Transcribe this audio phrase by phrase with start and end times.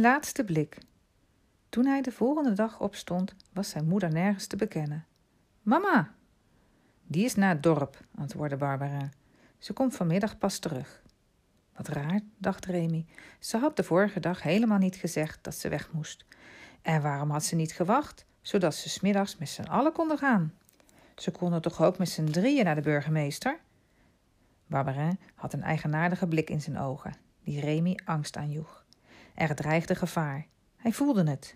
[0.00, 0.78] Een laatste blik.
[1.68, 5.06] Toen hij de volgende dag opstond, was zijn moeder nergens te bekennen.
[5.62, 6.14] Mama!
[7.06, 9.10] Die is naar het dorp, antwoordde Barbara.
[9.58, 11.02] Ze komt vanmiddag pas terug.
[11.76, 13.06] Wat raar, dacht Remy.
[13.38, 16.24] Ze had de vorige dag helemaal niet gezegd dat ze weg moest.
[16.82, 20.54] En waarom had ze niet gewacht, zodat ze smiddags met z'n allen konden gaan?
[21.16, 23.60] Ze konden toch ook met z'n drieën naar de burgemeester?
[24.66, 28.80] Barberin had een eigenaardige blik in zijn ogen, die Remy angst aanjoeg.
[29.34, 30.46] Er dreigde gevaar.
[30.76, 31.54] Hij voelde het.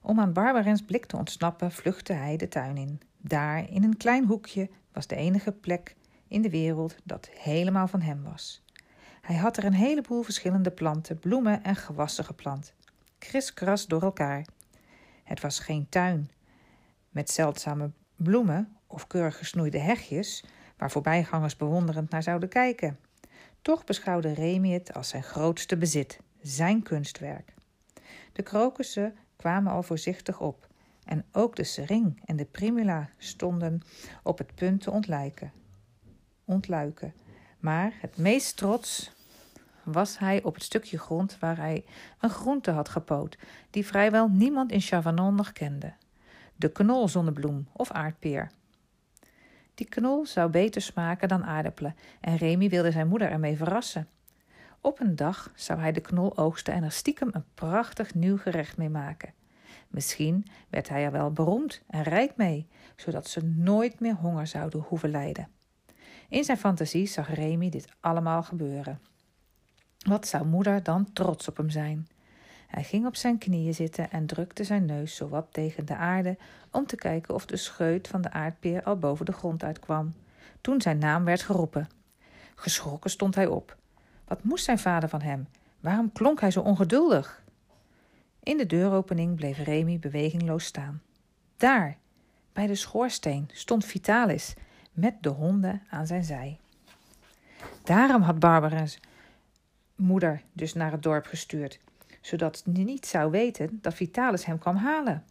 [0.00, 3.00] Om aan Barbarins blik te ontsnappen, vluchtte hij de tuin in.
[3.16, 5.96] Daar, in een klein hoekje, was de enige plek
[6.28, 8.62] in de wereld dat helemaal van hem was.
[9.20, 12.72] Hij had er een heleboel verschillende planten, bloemen en gewassen geplant,
[13.18, 14.46] kriskras door elkaar.
[15.22, 16.30] Het was geen tuin
[17.10, 20.44] met zeldzame bloemen of keurig gesnoeide hegjes,
[20.76, 22.98] waar voorbijgangers bewonderend naar zouden kijken.
[23.62, 27.54] Toch beschouwde Remy het als zijn grootste bezit, zijn kunstwerk.
[28.32, 30.68] De krokussen kwamen al voorzichtig op
[31.04, 33.82] en ook de sering en de primula stonden
[34.22, 35.52] op het punt te ontluiken.
[36.44, 37.14] ontluiken.
[37.58, 39.12] Maar het meest trots
[39.82, 41.84] was hij op het stukje grond waar hij
[42.20, 43.38] een groente had gepoot,
[43.70, 45.92] die vrijwel niemand in Chavanon nog kende:
[46.56, 48.50] de knolzonnebloem of aardpeer.
[49.74, 54.08] Die knol zou beter smaken dan aardappelen en Remy wilde zijn moeder ermee verrassen.
[54.84, 58.76] Op een dag zou hij de knol oogsten en er stiekem een prachtig nieuw gerecht
[58.76, 59.32] mee maken.
[59.88, 64.80] Misschien werd hij er wel beroemd en rijk mee, zodat ze nooit meer honger zouden
[64.80, 65.48] hoeven lijden.
[66.28, 69.00] In zijn fantasie zag Remy dit allemaal gebeuren.
[69.98, 72.08] Wat zou moeder dan trots op hem zijn?
[72.66, 76.36] Hij ging op zijn knieën zitten en drukte zijn neus zowat tegen de aarde
[76.70, 80.14] om te kijken of de scheut van de aardpeer al boven de grond uitkwam.
[80.60, 81.88] Toen zijn naam werd geroepen.
[82.54, 83.82] Geschrokken stond hij op.
[84.24, 85.46] Wat moest zijn vader van hem?
[85.80, 87.44] Waarom klonk hij zo ongeduldig?
[88.42, 91.02] In de deuropening bleef Remy bewegingloos staan.
[91.56, 91.96] Daar,
[92.52, 94.54] bij de schoorsteen, stond Vitalis
[94.92, 96.58] met de honden aan zijn zij.
[97.82, 99.00] Daarom had Barbara's
[99.96, 101.80] moeder dus naar het dorp gestuurd,
[102.20, 105.24] zodat ze niet zou weten dat Vitalis hem kwam halen.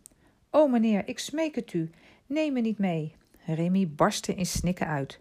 [0.50, 1.90] O meneer, ik smeek het u,
[2.26, 3.16] neem me niet mee.
[3.46, 5.18] Remy barstte in snikken uit.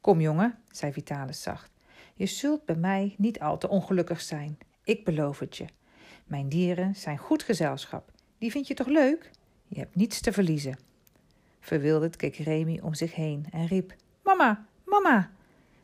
[0.00, 1.70] Kom jongen, zei Vitalis zacht,
[2.14, 4.58] je zult bij mij niet al te ongelukkig zijn.
[4.84, 5.64] Ik beloof het je.
[6.24, 8.10] Mijn dieren zijn goed gezelschap.
[8.38, 9.30] Die vind je toch leuk?
[9.66, 10.78] Je hebt niets te verliezen.
[11.60, 15.30] Verwilderd keek Remy om zich heen en riep: Mama, mama!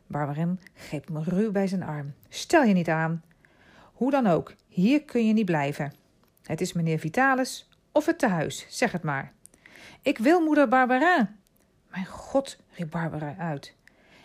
[0.06, 2.14] Barbarin greep me ruw bij zijn arm.
[2.28, 3.22] Stel je niet aan.
[3.92, 5.92] Hoe dan ook, hier kun je niet blijven.
[6.42, 9.32] Het is meneer Vitalis of het tehuis, zeg het maar.
[10.02, 11.34] Ik wil moeder Barbara.
[11.90, 13.74] Mijn god, riep Barbara uit.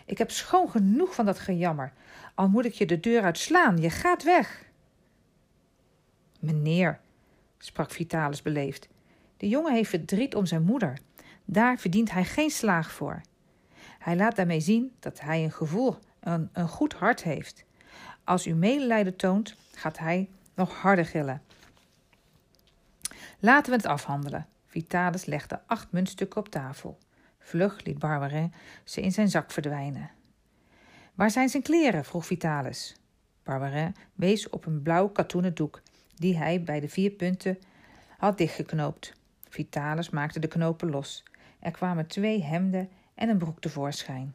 [0.04, 1.92] Ik heb schoon genoeg van dat gejammer.
[2.34, 4.64] Al moet ik je de deur uitslaan, je gaat weg.
[6.38, 7.00] Meneer,
[7.58, 8.88] sprak Vitalis beleefd,
[9.36, 10.98] de jongen heeft verdriet om zijn moeder.
[11.44, 13.20] Daar verdient hij geen slaag voor.
[13.98, 17.64] Hij laat daarmee zien dat hij een gevoel, een, een goed hart heeft.
[18.24, 21.42] Als u medelijden toont, gaat hij nog harder gillen.
[23.38, 24.46] Laten we het afhandelen.
[24.66, 26.98] Vitalis legde acht muntstukken op tafel.
[27.44, 28.52] Vlug liet Barbarin
[28.84, 30.10] ze in zijn zak verdwijnen.
[31.14, 32.04] Waar zijn zijn kleren?
[32.04, 32.96] vroeg Vitalis.
[33.42, 35.82] Barbarin wees op een blauw katoenen doek
[36.14, 37.58] die hij bij de vier punten
[38.18, 39.12] had dichtgeknoopt.
[39.48, 41.22] Vitalis maakte de knopen los.
[41.58, 44.34] Er kwamen twee hemden en een broek tevoorschijn.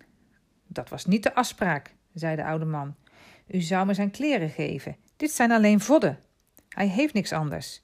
[0.67, 2.95] Dat was niet de afspraak, zei de oude man.
[3.47, 4.95] U zou me zijn kleren geven.
[5.15, 6.19] Dit zijn alleen vodden.
[6.69, 7.81] Hij heeft niks anders.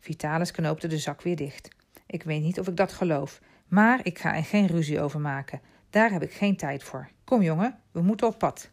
[0.00, 1.68] Vitalis knoopte de zak weer dicht.
[2.06, 5.60] Ik weet niet of ik dat geloof, maar ik ga er geen ruzie over maken.
[5.90, 7.08] Daar heb ik geen tijd voor.
[7.24, 8.70] Kom, jongen, we moeten op pad.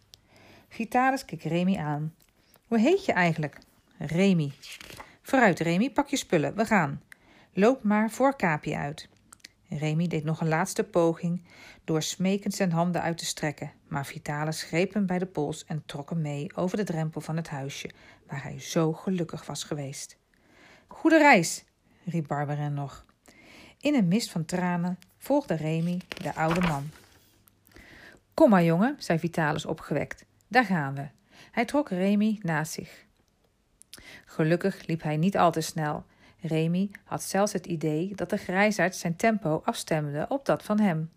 [0.70, 2.14] Vitalis keek Remy aan.
[2.68, 3.58] Hoe heet je eigenlijk?
[3.98, 4.52] Remy.
[5.22, 7.02] Vooruit, Remy, pak je spullen, we gaan.
[7.54, 9.10] Loop maar voor Kapi uit.
[9.70, 11.44] Remy deed nog een laatste poging
[11.84, 15.84] door smekend zijn handen uit te strekken, maar Vitalis greep hem bij de pols en
[15.86, 17.90] trok hem mee over de drempel van het huisje
[18.28, 20.18] waar hij zo gelukkig was geweest.
[20.88, 21.66] Goede reis,
[22.06, 23.07] riep Barbara nog.
[23.80, 26.90] In een mist van tranen volgde Remy de oude man.
[28.34, 30.26] Kom maar, jongen, zei Vitalis opgewekt.
[30.48, 31.08] Daar gaan we.
[31.52, 33.06] Hij trok Remy naast zich.
[34.26, 36.06] Gelukkig liep hij niet al te snel.
[36.42, 41.12] Remy had zelfs het idee dat de grijsaard zijn tempo afstemde op dat van hem.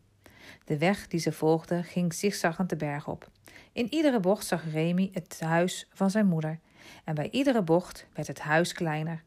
[0.65, 3.31] De weg die ze volgden ging zigzaggend de berg op.
[3.73, 6.59] In iedere bocht zag Remy het huis van zijn moeder,
[7.05, 9.23] en bij iedere bocht werd het huis kleiner.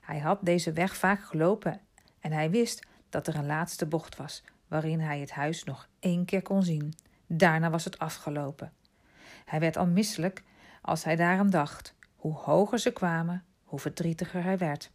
[0.00, 1.80] Hij had deze weg vaak gelopen
[2.20, 6.24] en hij wist dat er een laatste bocht was, waarin hij het huis nog één
[6.24, 6.94] keer kon zien.
[7.26, 8.72] Daarna was het afgelopen.
[9.44, 10.42] Hij werd al misselijk
[10.82, 11.94] als hij daaraan dacht.
[12.16, 14.90] Hoe hoger ze kwamen, hoe verdrietiger hij werd.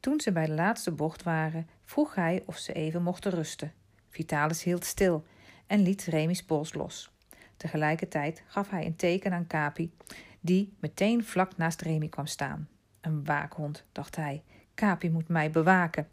[0.00, 3.72] Toen ze bij de laatste bocht waren, vroeg hij of ze even mochten rusten.
[4.08, 5.26] Vitalis hield stil
[5.66, 7.10] en liet Remy's pols los.
[7.56, 9.92] Tegelijkertijd gaf hij een teken aan Capi,
[10.40, 12.68] die meteen vlak naast Remy kwam staan.
[13.00, 14.42] Een waakhond, dacht hij.
[14.74, 16.08] Capi moet mij bewaken.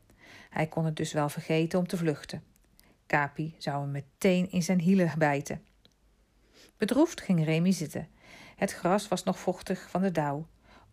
[0.49, 2.43] Hij kon het dus wel vergeten om te vluchten.
[3.07, 5.61] Capi zou hem meteen in zijn hielen bijten.
[6.77, 8.07] Bedroefd ging Remy zitten.
[8.55, 10.47] Het gras was nog vochtig van de dauw.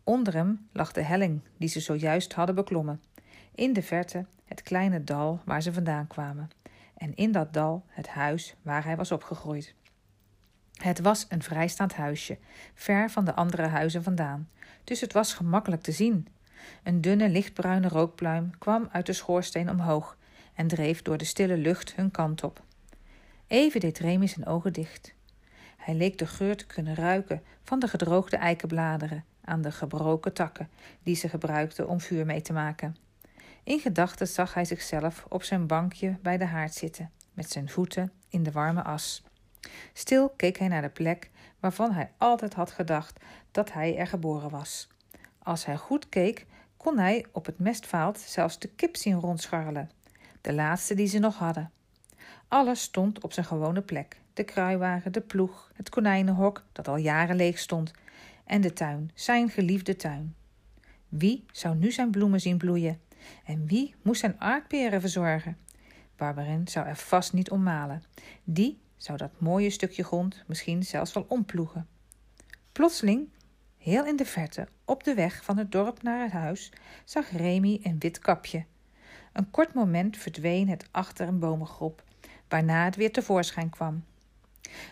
[0.04, 3.02] Onder hem lag de helling die ze zojuist hadden beklommen.
[3.54, 6.50] In de verte het kleine dal waar ze vandaan kwamen.
[6.96, 9.74] En in dat dal het huis waar hij was opgegroeid.
[10.72, 12.38] Het was een vrijstaand huisje,
[12.74, 14.48] ver van de andere huizen vandaan,
[14.84, 16.28] dus het was gemakkelijk te zien.
[16.82, 20.16] Een dunne lichtbruine rookpluim kwam uit de schoorsteen omhoog
[20.54, 22.62] en dreef door de stille lucht hun kant op.
[23.46, 25.14] Even deed Remy zijn ogen dicht.
[25.76, 30.70] Hij leek de geur te kunnen ruiken van de gedroogde eikenbladeren aan de gebroken takken
[31.02, 32.96] die ze gebruikten om vuur mee te maken.
[33.64, 38.12] In gedachten zag hij zichzelf op zijn bankje bij de haard zitten, met zijn voeten
[38.28, 39.22] in de warme as.
[39.92, 41.30] Stil keek hij naar de plek
[41.60, 43.20] waarvan hij altijd had gedacht
[43.50, 44.88] dat hij er geboren was.
[45.38, 46.46] Als hij goed keek,
[46.82, 49.90] kon hij op het mestvaalt zelfs de kip zien rondscharrelen,
[50.40, 51.70] de laatste die ze nog hadden.
[52.48, 57.36] Alles stond op zijn gewone plek: de kruiwagen, de ploeg, het konijnenhok dat al jaren
[57.36, 57.92] leeg stond,
[58.44, 60.34] en de tuin, zijn geliefde tuin.
[61.08, 63.00] Wie zou nu zijn bloemen zien bloeien?
[63.44, 65.56] En wie moest zijn aardperen verzorgen?
[66.16, 68.02] Barberin zou er vast niet om malen.
[68.44, 71.88] Die zou dat mooie stukje grond misschien zelfs wel omploegen.
[72.72, 73.28] Plotseling,
[73.82, 76.72] heel in de verte, op de weg van het dorp naar het huis,
[77.04, 78.64] zag Remy een wit kapje.
[79.32, 82.02] Een kort moment verdween het achter een bomengroep,
[82.48, 84.04] waarna het weer tevoorschijn kwam.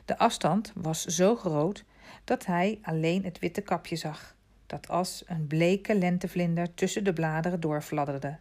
[0.04, 1.84] De afstand was zo groot
[2.25, 4.34] dat hij alleen het witte kapje zag,
[4.66, 8.38] dat als een bleke lentevlinder tussen de bladeren doorfladderde.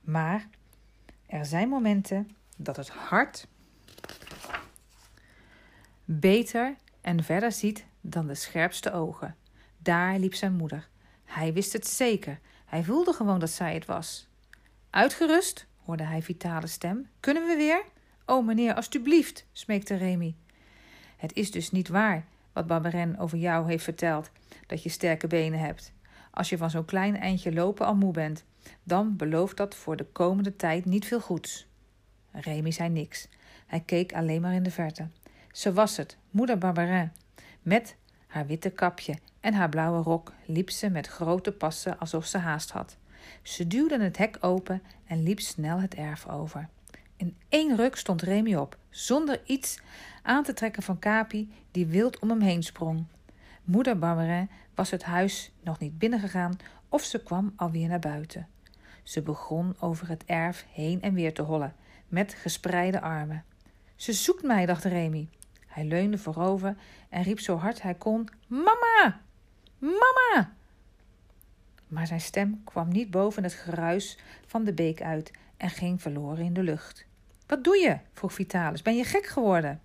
[0.00, 0.48] Maar
[1.26, 3.46] er zijn momenten dat het hart
[6.04, 9.36] beter en verder ziet dan de scherpste ogen.
[9.88, 10.88] Daar liep zijn moeder.
[11.24, 12.38] Hij wist het zeker.
[12.64, 14.28] Hij voelde gewoon dat zij het was.
[14.90, 15.66] Uitgerust?
[15.84, 17.08] hoorde hij Vitale stem.
[17.20, 17.82] Kunnen we weer?
[18.24, 20.34] O meneer, alstublieft, smeekte Remy.
[21.16, 24.30] Het is dus niet waar wat Barbaren over jou heeft verteld,
[24.66, 25.92] dat je sterke benen hebt.
[26.30, 28.44] Als je van zo'n klein eindje lopen al moe bent,
[28.82, 31.66] dan belooft dat voor de komende tijd niet veel goeds.
[32.32, 33.28] Remy zei niks.
[33.66, 35.08] Hij keek alleen maar in de verte.
[35.52, 37.12] Ze was het, moeder Barbarin.
[37.62, 37.96] Met
[38.26, 42.70] haar witte kapje en haar blauwe rok liep ze met grote passen alsof ze haast
[42.70, 42.96] had.
[43.42, 46.68] Ze duwde het hek open en liep snel het erf over.
[47.16, 49.80] In één ruk stond Remy op, zonder iets
[50.22, 53.04] aan te trekken van Capi, die wild om hem heen sprong.
[53.64, 56.56] Moeder Barberin was het huis nog niet binnengegaan
[56.88, 58.46] of ze kwam alweer naar buiten.
[59.02, 61.74] Ze begon over het erf heen en weer te hollen,
[62.08, 63.44] met gespreide armen.
[63.96, 65.28] Ze zoekt mij, dacht Remy.
[65.66, 66.76] Hij leunde voorover
[67.08, 69.26] en riep zo hard hij kon: Mama!
[69.78, 70.52] Mama!
[71.86, 76.44] Maar zijn stem kwam niet boven het geruis van de beek uit en ging verloren
[76.44, 77.06] in de lucht.
[77.46, 77.98] Wat doe je?
[78.12, 78.82] vroeg Vitalis.
[78.82, 79.80] Ben je gek geworden?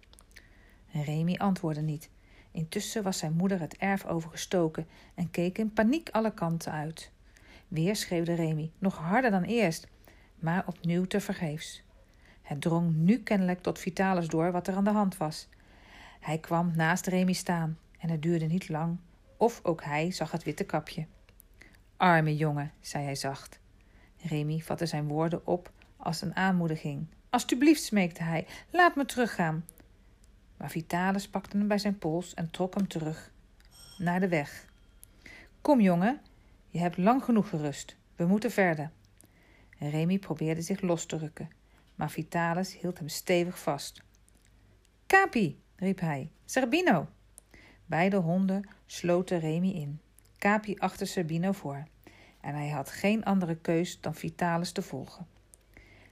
[0.92, 2.10] Remy antwoordde niet.
[2.52, 7.12] Intussen was zijn moeder het erf overgestoken en keek in paniek alle kanten uit.
[7.68, 9.88] Weer schreeuwde Remy, nog harder dan eerst,
[10.40, 11.84] maar opnieuw tevergeefs.
[12.42, 15.48] Het drong nu kennelijk tot Vitalis door wat er aan de hand was.
[16.20, 18.98] Hij kwam naast Remy staan en het duurde niet lang
[19.44, 21.06] of ook hij zag het witte kapje.
[21.98, 23.60] Arme jongen, zei hij zacht.
[24.18, 27.08] Remy vatte zijn woorden op als een aanmoediging.
[27.30, 29.66] Alsjeblieft, smeekte hij, laat me teruggaan.
[30.58, 33.32] Maar Vitalis pakte hem bij zijn pols en trok hem terug
[33.98, 34.66] naar de weg.
[35.62, 36.22] Kom, jongen,
[36.70, 37.96] je hebt lang genoeg gerust.
[38.16, 38.92] We moeten verder.
[39.80, 41.50] Remy probeerde zich los te rukken,
[41.96, 44.02] maar Vitalis hield hem stevig vast.
[45.08, 46.32] Capi, riep hij.
[46.46, 47.08] Zerbino!
[47.86, 50.00] Beide honden sloten Remy in.
[50.38, 51.88] Capi achter Zerbino voor.
[52.42, 55.28] En hij had geen andere keus dan Vitalis te volgen.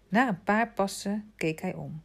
[0.10, 2.01] Na een paar passen keek hij om.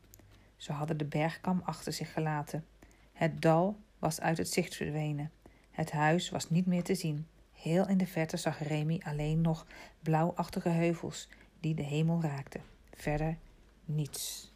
[0.56, 2.64] Ze hadden de bergkam achter zich gelaten.
[3.12, 5.30] Het dal was uit het zicht verdwenen.
[5.70, 7.26] Het huis was niet meer te zien.
[7.52, 9.66] Heel in de verte zag Remy alleen nog
[10.02, 11.28] blauwachtige heuvels
[11.60, 12.60] die de hemel raakten.
[12.94, 13.36] Verder
[13.84, 14.52] niets.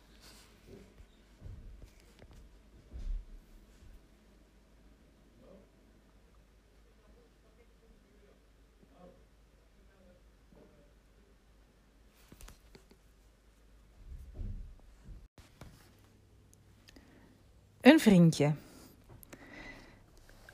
[17.90, 18.52] Een vriendje.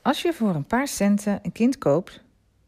[0.01, 2.23] Als je voor een paar centen een kind koopt,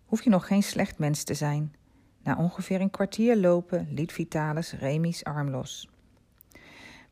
[0.05, 1.75] hoef je nog geen slecht mens te zijn.
[2.23, 5.89] Na ongeveer een kwartier lopen liet Vitalis Remy's arm los.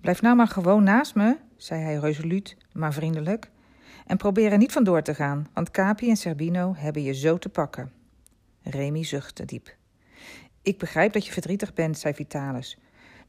[0.02, 3.50] Blijf nou maar gewoon naast me, zei hij resoluut, maar vriendelijk.
[4.06, 7.50] En probeer er niet vandoor te gaan, want Capi en Serbino hebben je zo te
[7.50, 7.92] pakken.
[8.62, 9.76] Remy zuchtte diep.
[10.62, 12.78] Ik begrijp dat je verdrietig bent, zei Vitalis.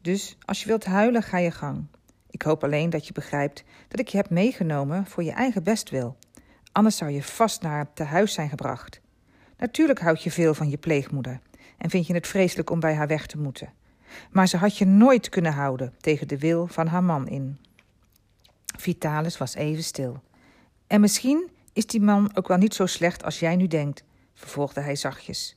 [0.01, 1.87] Dus als je wilt huilen, ga je gang.
[2.31, 6.17] Ik hoop alleen dat je begrijpt dat ik je heb meegenomen voor je eigen bestwil.
[6.73, 9.01] Anders zou je vast naar te huis zijn gebracht.
[9.57, 11.41] Natuurlijk houd je veel van je pleegmoeder
[11.79, 13.73] en vind je het vreselijk om bij haar weg te moeten.
[14.31, 17.59] Maar ze had je nooit kunnen houden tegen de wil van haar man in.
[18.77, 20.23] Vitalis was even stil.
[20.87, 24.05] En misschien is die man ook wel niet zo slecht als jij nu denkt,
[24.35, 25.57] vervolgde hij zachtjes.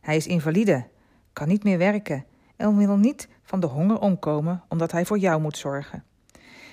[0.00, 0.86] Hij is invalide,
[1.32, 2.24] kan niet meer werken
[2.56, 6.04] en wil niet van de honger omkomen omdat hij voor jou moet zorgen.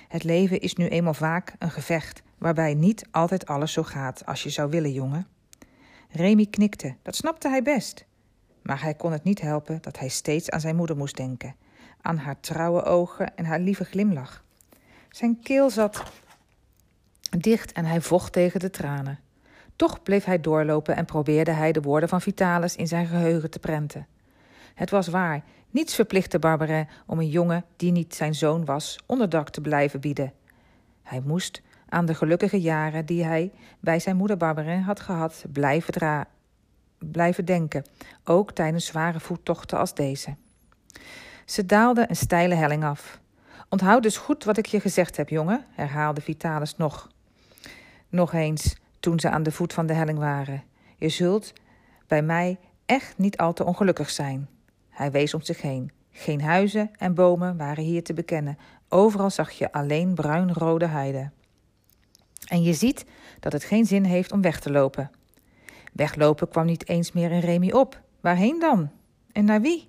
[0.08, 4.42] Het leven is nu eenmaal vaak een gevecht waarbij niet altijd alles zo gaat als
[4.42, 5.26] je zou willen, jongen.
[6.10, 8.04] Remy knikte, dat snapte hij best.
[8.62, 11.54] Maar hij kon het niet helpen dat hij steeds aan zijn moeder moest denken,
[12.00, 14.44] aan haar trouwe ogen en haar lieve glimlach.
[15.10, 16.02] Zijn keel zat
[17.38, 19.18] dicht en hij vocht tegen de tranen.
[19.76, 23.58] Toch bleef hij doorlopen en probeerde hij de woorden van Vitalis in zijn geheugen te
[23.58, 24.06] prenten.
[24.74, 29.50] Het was waar, niets verplichtte Barbarin om een jongen die niet zijn zoon was, onderdak
[29.50, 30.32] te blijven bieden.
[31.02, 35.92] Hij moest aan de gelukkige jaren die hij bij zijn moeder Barbarin had gehad blijven,
[35.92, 36.26] dra
[36.98, 37.84] blijven denken,
[38.24, 40.36] ook tijdens zware voettochten als deze.
[41.44, 43.20] Ze daalde een steile helling af.
[43.68, 47.08] Onthoud dus goed wat ik je gezegd heb, jongen, herhaalde Vitalis nog.
[48.08, 50.62] Nog eens, toen ze aan de voet van de helling waren.
[50.96, 51.52] Je zult
[52.06, 54.48] bij mij echt niet al te ongelukkig zijn.
[54.96, 55.90] Hij wees om zich heen.
[56.10, 58.58] Geen huizen en bomen waren hier te bekennen.
[58.88, 61.30] Overal zag je alleen bruinrode heide.
[62.48, 63.04] En je ziet
[63.40, 65.10] dat het geen zin heeft om weg te lopen.
[65.92, 68.00] Weglopen kwam niet eens meer in Remy op.
[68.20, 68.90] Waarheen dan?
[69.32, 69.88] En naar wie?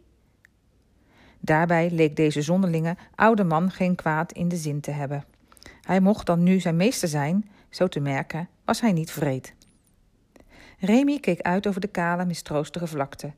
[1.40, 5.26] Daarbij leek deze zonderlinge oude man geen kwaad in de zin te hebben.
[5.82, 9.56] Hij mocht dan nu zijn meester zijn, zo te merken was hij niet vreed.
[10.80, 13.34] Remy keek uit over de kale, mistroostige vlakte.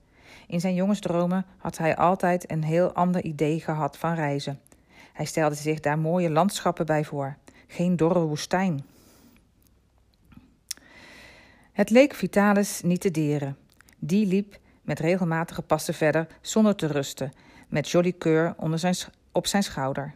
[0.50, 4.60] In zijn jongensdromen had hij altijd een heel ander idee gehad van reizen.
[5.13, 7.38] Hij stelde zich daar mooie landschappen bij voor,
[7.68, 8.84] geen dorre woestijn.
[11.72, 13.58] Het leek Vitalis niet te deren.
[14.00, 17.34] Die liep met regelmatige passen verder zonder te rusten,
[17.68, 18.96] met Jolly Keur onder zijn,
[19.32, 20.13] op zijn schouder.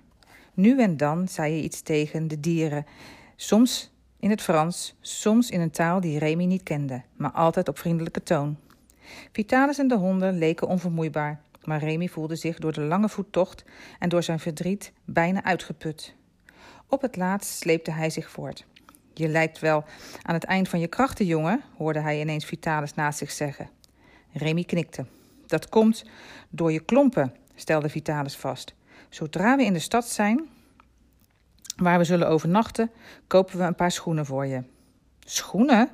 [0.53, 2.85] Nu en dan zei hij iets tegen de dieren,
[3.35, 7.79] soms in het Frans, soms in een taal die Remy niet kende, maar altijd op
[7.79, 8.57] vriendelijke toon.
[9.31, 13.63] Vitalis en de honden leken onvermoeibaar, maar Remy voelde zich door de lange voettocht
[13.99, 16.15] en door zijn verdriet bijna uitgeput.
[16.87, 18.65] Op het laatst sleepte hij zich voort.
[19.13, 19.83] Je lijkt wel
[20.21, 23.69] aan het eind van je krachten, jongen, hoorde hij ineens Vitalis naast zich zeggen.
[24.31, 25.05] Remy knikte.
[25.47, 26.05] Dat komt
[26.49, 28.73] door je klompen, stelde Vitalis vast.
[29.09, 30.47] Zodra we in de stad zijn,
[31.75, 32.91] waar we zullen overnachten,
[33.27, 34.63] kopen we een paar schoenen voor je.
[35.19, 35.89] Schoenen?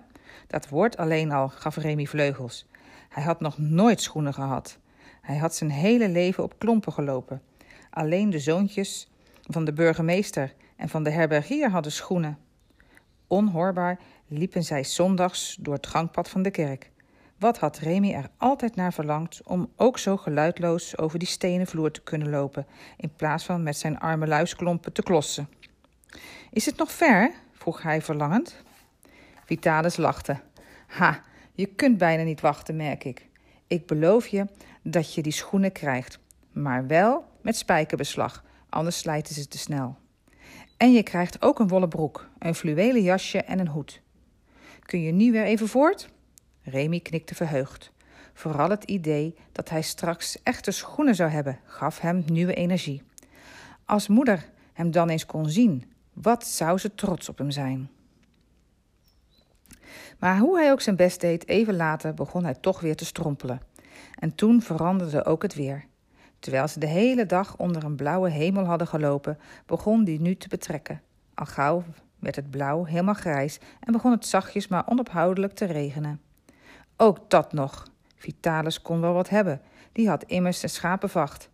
[0.48, 2.66] Dat woord alleen al gaf Remy vleugels.
[3.10, 4.78] Hij had nog nooit schoenen gehad.
[5.22, 7.42] Hij had zijn hele leven op klompen gelopen.
[7.90, 9.10] Alleen de zoontjes
[9.42, 12.38] van de burgemeester en van de herbergier hadden schoenen.
[13.28, 16.92] Onhoorbaar liepen zij zondags door het gangpad van de kerk.
[17.38, 21.92] Wat had Remy er altijd naar verlangd om ook zo geluidloos over die stenen vloer
[21.92, 25.50] te kunnen lopen, in plaats van met zijn arme luisklompen te klossen.
[26.52, 27.32] Is het nog ver?
[27.52, 28.56] vroeg hij verlangend.
[29.46, 30.40] Vitalis lachte.
[30.88, 31.22] Ha,
[31.60, 33.28] je kunt bijna niet wachten, merk ik.
[33.68, 34.46] Ik beloof je
[34.84, 36.20] dat je die schoenen krijgt,
[36.52, 39.98] maar wel met spijkerbeslag, anders slijten ze te snel.
[40.78, 44.02] En je krijgt ook een wollen broek, een fluwelen jasje en een hoed.
[44.80, 46.10] Kun je nu weer even voort?
[46.64, 47.92] Remy knikte verheugd.
[48.34, 53.02] Vooral het idee dat hij straks echte schoenen zou hebben, gaf hem nieuwe energie.
[53.86, 57.90] Als moeder hem dan eens kon zien, wat zou ze trots op hem zijn?
[60.20, 63.62] Maar hoe hij ook zijn best deed, even later begon hij toch weer te strompelen.
[64.20, 65.86] En toen veranderde ook het weer.
[66.40, 70.48] Terwijl ze de hele dag onder een blauwe hemel hadden gelopen, begon die nu te
[70.48, 71.02] betrekken.
[71.34, 71.84] Al gauw
[72.20, 76.22] werd het blauw helemaal grijs en begon het zachtjes maar onophoudelijk te regenen.
[76.98, 77.88] Ook dat nog.
[78.16, 79.62] Vitalis kon wel wat hebben.
[79.92, 81.50] Die had immers een schapenvacht,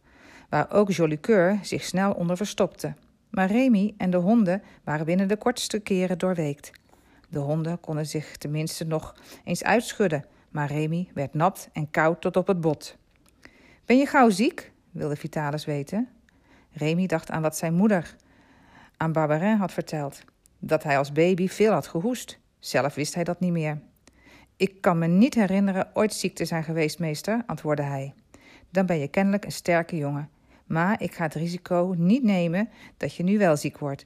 [0.50, 2.94] waar ook Jolicoeur zich snel onder verstopte.
[3.30, 6.72] Maar Remy en de honden waren binnen de kortste keren doorweekt.
[7.30, 12.38] De honden konden zich tenminste nog eens uitschudden, maar Remy werd nat en koud tot
[12.38, 12.98] op het bot.
[13.86, 14.72] Ben je gauw ziek?
[14.92, 16.10] wilde Vitalis weten.
[16.72, 18.16] Remy dacht aan wat zijn moeder
[18.98, 20.24] aan Barbarin had verteld:
[20.60, 22.40] dat hij als baby veel had gehoest.
[22.60, 23.82] Zelf wist hij dat niet meer.
[24.56, 28.14] Ik kan me niet herinneren ooit ziek te zijn geweest, meester, antwoordde hij.
[28.70, 30.30] Dan ben je kennelijk een sterke jongen.
[30.66, 34.04] Maar ik ga het risico niet nemen dat je nu wel ziek wordt.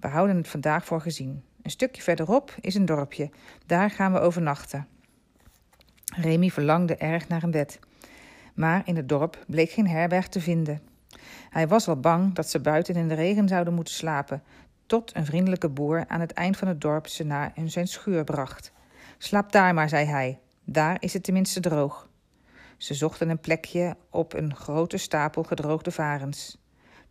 [0.00, 1.42] We houden het vandaag voor gezien.
[1.62, 3.30] Een stukje verderop is een dorpje.
[3.66, 4.86] Daar gaan we overnachten.
[6.04, 7.78] Remy verlangde erg naar een bed.
[8.54, 10.82] Maar in het dorp bleek geen herberg te vinden.
[11.50, 14.42] Hij was al bang dat ze buiten in de regen zouden moeten slapen,
[14.86, 18.72] tot een vriendelijke boer aan het eind van het dorp ze naar zijn schuur bracht.
[19.18, 20.38] Slaap daar maar, zei hij.
[20.64, 22.08] Daar is het tenminste droog.
[22.76, 26.58] Ze zochten een plekje op een grote stapel gedroogde varens.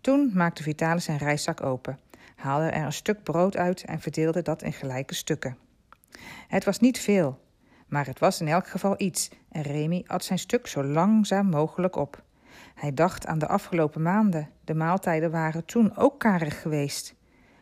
[0.01, 1.99] Toen maakte Vitalis zijn reiszak open,
[2.41, 5.57] haalde er een stuk brood uit en verdeelde dat in gelijke stukken.
[6.47, 7.39] Het was niet veel,
[7.87, 11.95] maar het was in elk geval iets en Remy at zijn stuk zo langzaam mogelijk
[11.95, 12.23] op.
[12.75, 14.49] Hij dacht aan de afgelopen maanden.
[14.63, 17.15] De maaltijden waren toen ook karig geweest.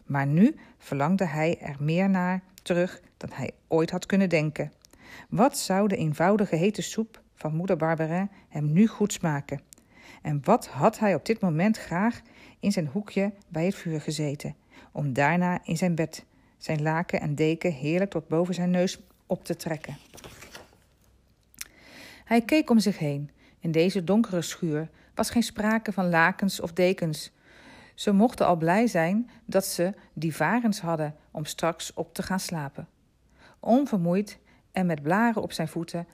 [0.06, 4.72] Maar nu verlangde hij er meer naar terug dan hij ooit had kunnen denken.
[5.30, 9.62] Wat zou de eenvoudige hete soep van moeder Barberin hem nu goed smaken?
[10.22, 12.22] En wat had hij op dit moment graag
[12.60, 14.56] in zijn hoekje bij het vuur gezeten,
[14.92, 16.26] om daarna in zijn bed
[16.58, 19.98] zijn laken en deken heerlijk tot boven zijn neus op te trekken.
[22.26, 23.32] Hij keek om zich heen.
[23.60, 27.32] In deze donkere schuur was geen sprake van lakens of dekens.
[27.94, 32.40] Ze mochten al blij zijn dat ze die varens hadden om straks op te gaan
[32.40, 32.88] slapen.
[33.60, 34.40] Onvermoeid
[34.72, 36.08] en met blaren op zijn voeten,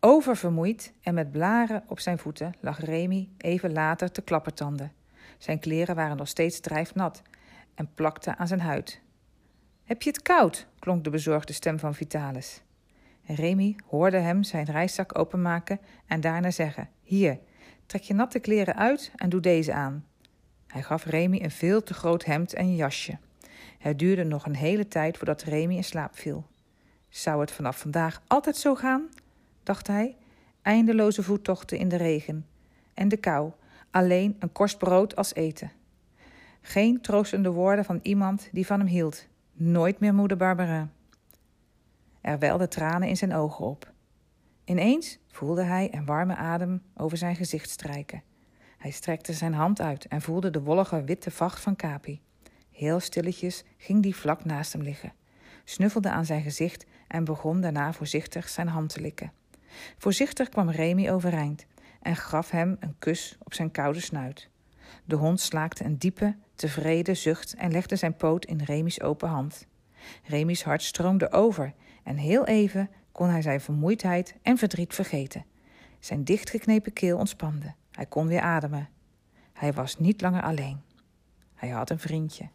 [0.00, 4.92] oververmoeid en met blaren op zijn voeten lag Remy even later te klappertanden.
[5.38, 7.22] Zijn kleren waren nog steeds drijfnat
[7.80, 9.00] en plakten aan zijn huid.
[9.84, 10.66] Heb je het koud?
[10.78, 12.62] klonk de bezorgde stem van Vitalis.
[13.24, 17.38] Remy hoorde hem zijn reiszak openmaken en daarna zeggen: Hier,
[17.86, 20.06] trek je natte kleren uit en doe deze aan.
[20.66, 23.18] Hij gaf Remy een veel te groot hemd en jasje.
[23.78, 26.46] Het duurde nog een hele tijd voordat Remy in slaap viel.
[27.08, 29.08] Zou het vanaf vandaag altijd zo gaan?
[29.62, 30.16] dacht hij.
[30.62, 32.46] Eindeloze voettochten in de regen
[32.94, 33.52] en de kou,
[33.90, 35.70] alleen een korst brood als eten.
[36.60, 39.26] Geen troostende woorden van iemand die van hem hield.
[39.52, 40.88] Nooit meer moeder Barbara.
[42.20, 43.92] Er welden tranen in zijn ogen op.
[44.64, 48.22] Ineens voelde hij een warme adem over zijn gezicht strijken.
[48.78, 52.20] Hij strekte zijn hand uit en voelde de wollige witte vacht van Capi.
[52.70, 55.12] Heel stilletjes ging die vlak naast hem liggen,
[55.64, 59.32] snuffelde aan zijn gezicht en begon daarna voorzichtig zijn hand te likken.
[59.98, 61.66] Voorzichtig kwam Remy overeind
[62.02, 64.49] en gaf hem een kus op zijn koude snuit.
[65.04, 69.66] De hond slaakte een diepe, tevreden zucht en legde zijn poot in Remy's open hand.
[70.24, 75.44] Remy's hart stroomde over en heel even kon hij zijn vermoeidheid en verdriet vergeten.
[75.98, 77.74] Zijn dichtgeknepen keel ontspande.
[77.90, 78.88] Hij kon weer ademen.
[79.52, 80.80] Hij was niet langer alleen.
[81.54, 82.48] Hij had een vriendje.